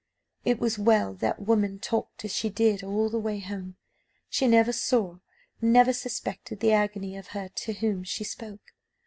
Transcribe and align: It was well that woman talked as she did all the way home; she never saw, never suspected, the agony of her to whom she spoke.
It 0.43 0.57
was 0.59 0.79
well 0.79 1.13
that 1.13 1.41
woman 1.43 1.77
talked 1.77 2.25
as 2.25 2.31
she 2.33 2.49
did 2.49 2.83
all 2.83 3.07
the 3.07 3.19
way 3.19 3.37
home; 3.37 3.75
she 4.31 4.47
never 4.47 4.73
saw, 4.73 5.19
never 5.61 5.93
suspected, 5.93 6.59
the 6.59 6.73
agony 6.73 7.15
of 7.15 7.27
her 7.37 7.49
to 7.49 7.73
whom 7.73 8.03
she 8.03 8.23
spoke. 8.23 8.73